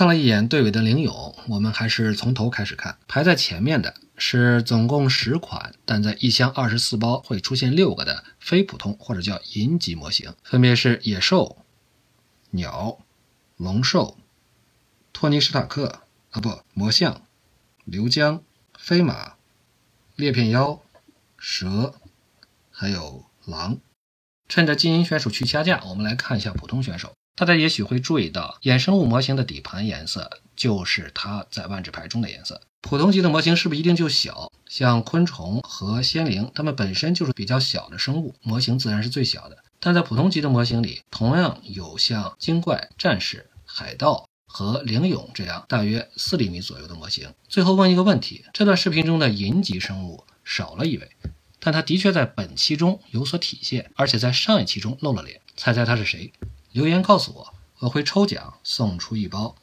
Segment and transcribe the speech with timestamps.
[0.00, 2.96] 看了一眼队尾的灵勇，我们还是从头开始看。
[3.06, 11.58] 排在前面的是总共十款，但在一箱二十四包会出现六个的非普通或者叫银级模型，分别是野兽、
[12.52, 13.00] 鸟、
[13.58, 14.16] 龙兽、
[15.12, 17.20] 托尼史塔克啊不魔像、
[17.84, 18.42] 刘江、
[18.78, 19.34] 飞马、
[20.16, 20.80] 裂片妖、
[21.36, 21.92] 蛇，
[22.70, 23.76] 还有狼。
[24.48, 27.12] 趁着金银选手去掐架，我们来看一下普通选手。
[27.40, 32.60] 大家也许会注意到，衍生物模型的底盘颜色就是它在万智牌中的颜色。
[32.82, 34.52] 普通级的模型是不是一定就小？
[34.66, 39.56] 像昆虫和仙灵，它们本身就是比较小的生物，模型自然是最小的。
[39.78, 47.32] 但在普通级的模型里，同样有像精怪、战士、海盗和灵勇这样大约四厘米左右的模型。
[47.48, 51.10] 最后问一个问题：这段视频中的银级生物少了一位，
[51.58, 55.40] 但它的确在本期中有所体现，而且在上一期中露了脸。
[55.56, 56.30] 猜猜他是谁？
[56.72, 59.56] 留言告诉我，我会抽奖送出一包。